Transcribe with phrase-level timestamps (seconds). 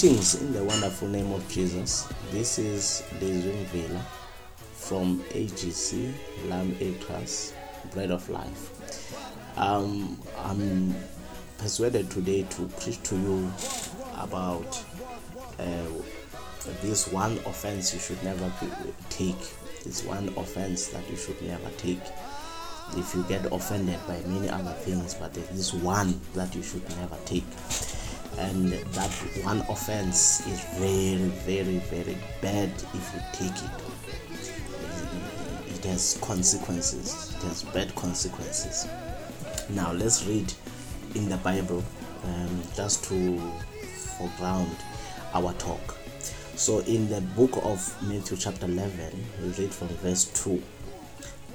[0.00, 2.06] Greetings in the wonderful name of Jesus.
[2.30, 4.00] This is Lezung Vela
[4.74, 6.14] from AGC
[6.48, 7.52] Lamb Acres
[7.90, 9.58] Bread of Life.
[9.58, 10.94] Um, I'm
[11.58, 13.50] persuaded today to preach to you
[14.18, 14.84] about
[15.58, 15.64] uh,
[16.80, 18.52] this one offense you should never
[19.10, 19.34] take.
[19.82, 21.98] This one offense that you should never take.
[22.96, 26.88] If you get offended by many other things, but there is one that you should
[26.90, 27.42] never take
[28.38, 29.10] and that
[29.42, 33.70] one offense is very very very bad if you take it.
[35.74, 37.34] It has consequences.
[37.36, 38.86] It has bad consequences.
[39.70, 40.52] Now let's read
[41.14, 41.82] in the bible
[42.24, 43.38] um, just to
[44.18, 44.76] foreground
[45.34, 45.96] our talk.
[46.56, 50.60] So in the book of matthew chapter 11 we read from verse 2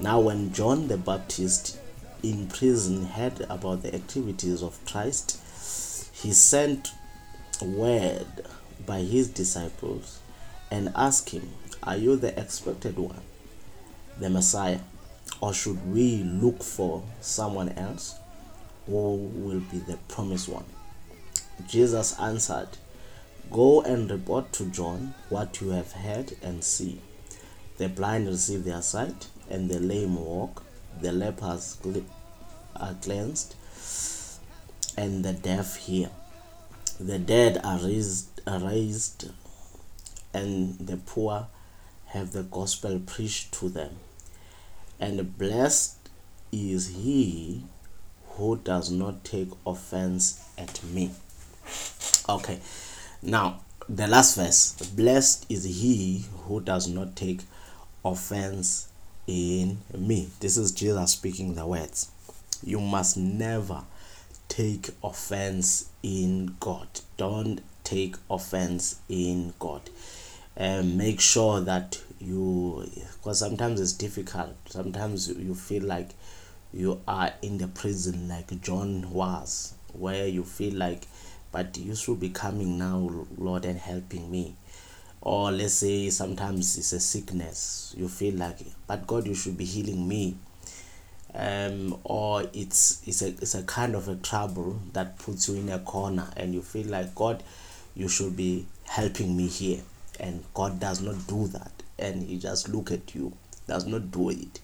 [0.00, 1.78] now when john the baptist
[2.22, 5.40] in prison heard about the activities of christ
[6.22, 6.92] he sent
[7.60, 8.26] word
[8.86, 10.20] by his disciples
[10.70, 11.50] and asked him,
[11.82, 13.20] Are you the expected one,
[14.18, 14.80] the Messiah,
[15.40, 18.14] or should we look for someone else
[18.86, 20.64] who will be the promised one?
[21.68, 22.68] Jesus answered,
[23.50, 27.00] Go and report to John what you have heard and see.
[27.78, 30.62] The blind receive their sight, and the lame walk,
[31.00, 31.78] the lepers
[32.76, 33.54] are cleansed,
[34.96, 36.10] and the deaf hear.
[37.00, 39.30] The dead are raised, are raised,
[40.32, 41.48] and the poor
[42.06, 43.96] have the gospel preached to them.
[45.00, 45.96] And blessed
[46.52, 47.64] is he
[48.26, 51.10] who does not take offense at me.
[52.28, 52.60] Okay,
[53.22, 57.40] now the last verse Blessed is he who does not take
[58.04, 58.88] offense
[59.26, 60.28] in me.
[60.40, 62.10] This is Jesus speaking the words.
[62.62, 63.82] You must never
[64.52, 66.86] take offense in God.
[67.16, 69.88] Don't take offense in God.
[70.54, 74.54] And make sure that you, because sometimes it's difficult.
[74.66, 76.10] Sometimes you feel like
[76.70, 81.06] you are in the prison like John was, where you feel like,
[81.50, 83.08] but you should be coming now,
[83.38, 84.56] Lord, and helping me.
[85.22, 89.64] Or let's say sometimes it's a sickness, you feel like, but God, you should be
[89.64, 90.36] healing me
[91.34, 95.68] um, or it's it's a it's a kind of a trouble that puts you in
[95.70, 97.42] a corner and you feel like God
[97.94, 99.80] you should be helping me here.
[100.20, 101.72] And God does not do that.
[101.98, 103.32] And he just look at you
[103.66, 104.60] does not do it.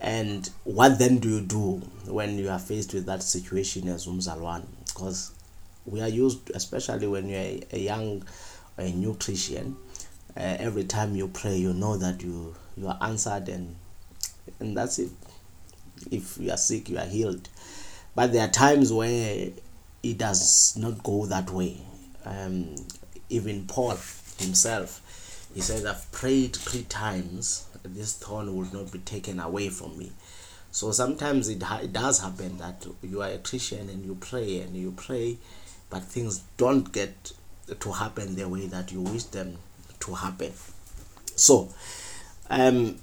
[0.00, 4.64] And what then do you do when you are faced with that situation as umzalwan
[4.86, 5.32] because
[5.86, 8.22] we are used especially when you're a, a young
[8.76, 9.76] a new christian
[10.36, 13.74] uh, every time you pray you know that you you are answered and
[14.60, 15.10] and that's it
[16.10, 17.48] if you are sick, you are healed.
[18.14, 19.50] But there are times where
[20.02, 21.80] it does not go that way.
[22.24, 22.74] Um,
[23.28, 23.96] even Paul
[24.38, 25.00] himself,
[25.54, 30.12] he says, I've prayed three times, this thorn will not be taken away from me.
[30.70, 34.60] So sometimes it, ha- it does happen that you are a Christian and you pray
[34.60, 35.38] and you pray,
[35.90, 37.32] but things don't get
[37.80, 39.58] to happen the way that you wish them
[40.00, 40.52] to happen.
[41.36, 41.72] So,
[42.50, 42.98] um,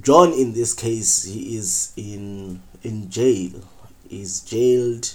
[0.00, 3.52] John in this case he is in in jail.
[4.10, 5.14] Is jailed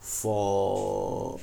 [0.00, 1.40] for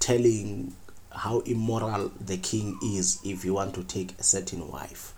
[0.00, 0.74] telling
[1.12, 5.12] how immoral the king is if you want to take a certain wife.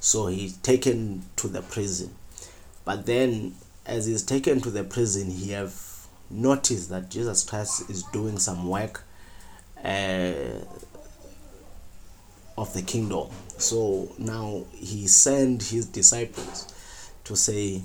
[0.00, 2.14] So he's taken to the prison.
[2.84, 3.54] But then
[3.88, 5.74] as he's taken to the prison he have
[6.30, 9.02] noticed that jesus christ is doing some work
[9.82, 10.60] uh,
[12.58, 13.28] of the kingdom.
[13.56, 16.72] So now he sent his disciples
[17.24, 17.82] to say,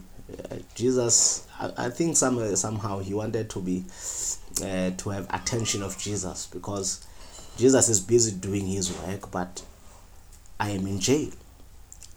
[0.52, 1.48] uh, Jesus.
[1.60, 3.86] I, I think some somehow he wanted to be
[4.64, 7.06] uh, to have attention of Jesus because
[7.58, 9.64] Jesus is busy doing his work, but
[10.60, 11.30] I am in jail.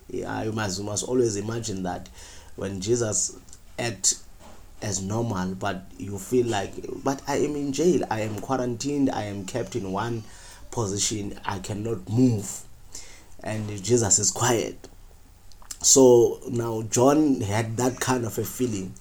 [0.08, 2.08] Yeah, you must you must always imagine that
[2.56, 3.38] when Jesus
[3.78, 4.18] act
[4.82, 8.02] as normal, but you feel like, but I am in jail.
[8.10, 9.10] I am quarantined.
[9.10, 10.22] I am kept in one
[10.76, 12.60] position i cannot move.
[13.42, 14.76] And jesus is quiet.
[15.80, 18.92] So now john had that kind of a feeling.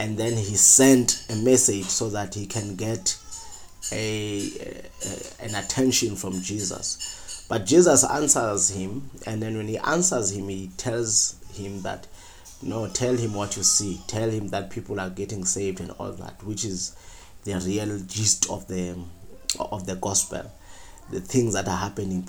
[0.00, 3.16] And then he sent a message so that he can get
[3.92, 4.50] a,
[5.04, 7.44] a, an attention from jesus.
[7.46, 9.10] But jesus answers him.
[9.26, 12.06] And then when he answers him he tells him that
[12.62, 14.00] no tell him what you see.
[14.06, 16.96] Tell him that people are getting saved and all that which is
[17.44, 18.96] the real gist of the
[19.60, 20.50] of the gospel
[21.12, 22.22] the things that are happening.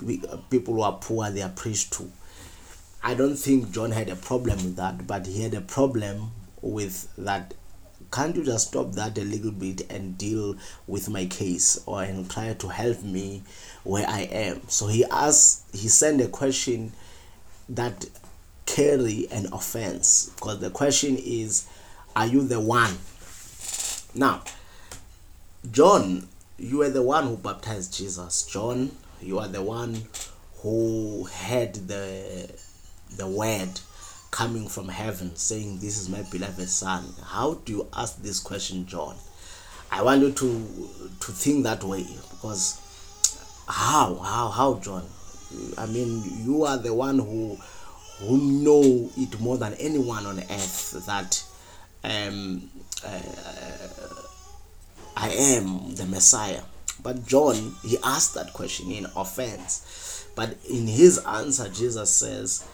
[0.50, 2.10] People who are poor, they are preached to.
[3.02, 6.30] I don't think John had a problem with that, but he had a problem
[6.62, 7.54] with that
[8.14, 10.54] can't you just stop that a little bit and deal
[10.86, 13.42] with my case or and try to help me
[13.82, 14.60] where I am?
[14.68, 16.92] So he asked, he sent a question
[17.68, 18.06] that
[18.66, 21.66] carry an offense because the question is,
[22.14, 22.96] are you the one?
[24.14, 24.44] Now,
[25.72, 26.28] John,
[26.58, 28.46] you were the one who baptized Jesus.
[28.46, 30.02] John, you are the one
[30.58, 32.50] who had the
[33.16, 33.80] the word
[34.30, 37.04] coming from heaven saying this is my beloved son.
[37.24, 39.16] How do you ask this question john?
[39.90, 40.90] I want you to
[41.20, 42.80] to think that way because
[43.68, 45.04] how how how john?
[45.78, 47.56] I mean you are the one who
[48.20, 51.44] who know it more than anyone on earth that
[52.04, 52.70] um,
[53.04, 53.20] uh,
[55.24, 56.60] I am the Messiah.
[57.02, 60.26] But John, he asked that question in offense.
[60.36, 62.68] But in his answer, Jesus says,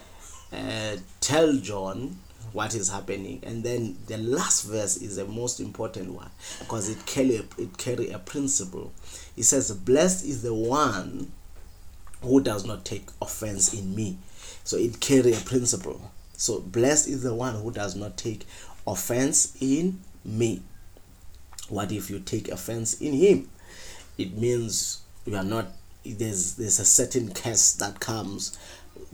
[0.52, 2.18] uh, Tell John
[2.52, 3.38] what is happening.
[3.44, 8.10] And then the last verse is the most important one because it carry, it carry
[8.10, 8.90] a principle.
[9.36, 11.30] He says, Blessed is the one
[12.20, 14.18] who does not take offense in me.
[14.64, 16.10] So it carry a principle.
[16.32, 18.44] So blessed is the one who does not take
[18.88, 20.62] offense in me.
[21.70, 23.48] What if you take offense in him?
[24.18, 25.68] It means you are not
[26.04, 28.58] there's there's a certain curse that comes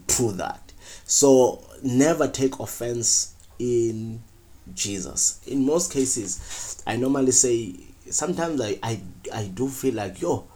[0.07, 0.71] through that.
[1.05, 4.23] So never take offense in
[4.73, 5.41] Jesus.
[5.47, 7.75] In most cases, I normally say
[8.09, 9.01] sometimes I, I
[9.33, 10.47] I do feel like yo,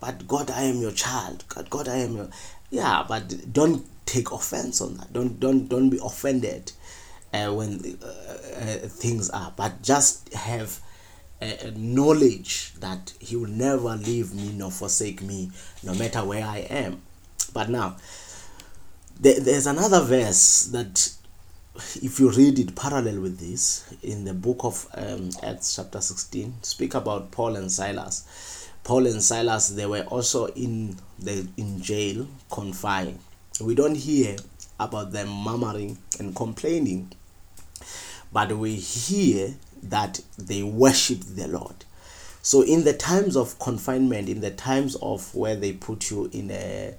[0.00, 1.44] but God I am your child.
[1.48, 2.28] God God I am your
[2.70, 5.12] yeah, but don't take offense on that.
[5.12, 6.72] Don't don't don't be offended
[7.32, 10.80] uh, when uh, uh, things are, but just have
[11.40, 15.50] a, knowledge that He will never leave me nor forsake me,
[15.82, 17.02] no matter where I am.
[17.52, 17.96] But now,
[19.20, 21.12] there, there's another verse that,
[22.02, 26.54] if you read it parallel with this, in the book of um, Acts, chapter 16,
[26.62, 28.68] speak about Paul and Silas.
[28.84, 33.18] Paul and Silas, they were also in the in jail, confined.
[33.60, 34.36] We don't hear
[34.78, 37.10] about them murmuring and complaining,
[38.32, 39.54] but we hear
[39.90, 41.84] that they worshiped the Lord.
[42.42, 46.50] So in the times of confinement, in the times of where they put you in
[46.50, 46.94] a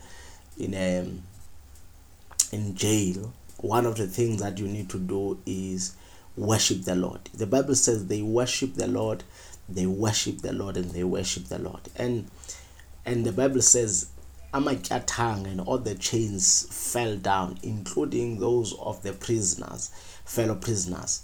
[0.57, 1.09] in a
[2.51, 5.95] in jail, one of the things that you need to do is
[6.35, 7.21] worship the Lord.
[7.33, 9.23] The Bible says they worship the Lord,
[9.69, 11.81] they worship the Lord, and they worship the Lord.
[11.95, 12.29] And
[13.05, 14.09] and the Bible says
[14.53, 19.91] Amakyatang and all the chains fell down, including those of the prisoners,
[20.25, 21.23] fellow prisoners.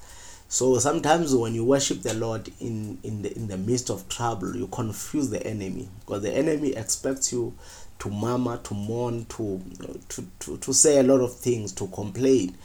[0.54, 4.56] So sometimes when you worship the Lord in, in the in the midst of trouble,
[4.56, 7.56] you confuse the enemy because the enemy expects you
[7.98, 9.60] to murmur, to mourn, to,
[10.10, 12.56] to, to, to say a lot of things, to complain.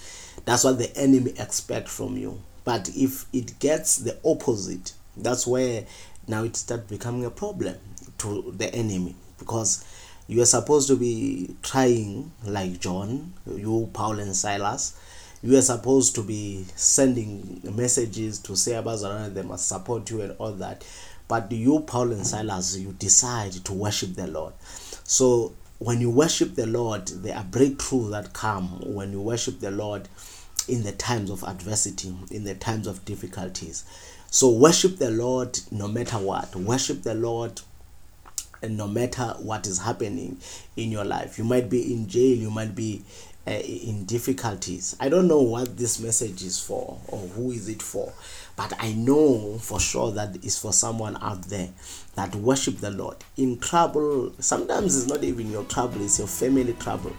[0.44, 2.42] That's what the enemy expects from you.
[2.62, 5.86] But if it gets the opposite, that's where
[6.26, 7.76] now it starts becoming a problem
[8.18, 9.82] to the enemy because
[10.26, 14.92] you are supposed to be trying like John, you, Paul, and Silas
[15.42, 20.34] you are supposed to be sending messages to say about they must support you and
[20.38, 20.84] all that.
[21.28, 24.54] But you, Paul and Silas, you decide to worship the Lord.
[25.04, 29.70] So when you worship the Lord, there are breakthroughs that come when you worship the
[29.70, 30.08] Lord
[30.66, 33.84] in the times of adversity, in the times of difficulties.
[34.30, 36.54] So worship the Lord no matter what.
[36.56, 37.60] Worship the Lord
[38.60, 40.38] and no matter what is happening
[40.76, 41.38] in your life.
[41.38, 43.02] You might be in jail, you might be
[43.48, 44.94] uh, in difficulties.
[45.00, 48.12] I don't know what this message is for or who is it for,
[48.56, 51.70] but I know for sure that it's for someone out there
[52.14, 54.32] that worship the Lord in trouble.
[54.38, 57.12] Sometimes it's not even your trouble, it's your family trouble.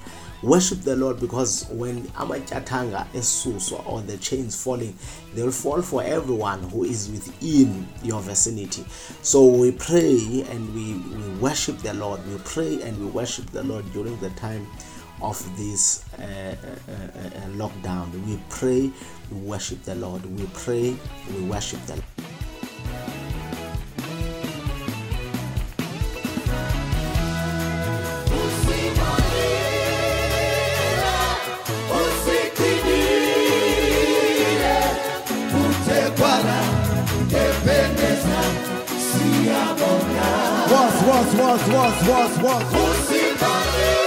[0.44, 4.96] Worship the Lord because when Amachatanga, Esuso, or the chains falling,
[5.34, 8.86] they will fall for everyone who is within your vicinity.
[9.22, 12.26] So we pray and we, we worship the Lord.
[12.28, 14.66] We pray and we worship the Lord during the time
[15.22, 18.12] of this uh, uh, uh, lockdown.
[18.26, 18.92] We pray,
[19.32, 20.26] we worship the Lord.
[20.38, 20.96] We pray,
[21.36, 22.04] we worship the Lord.
[40.72, 43.99] Was, was, was, was, was, was.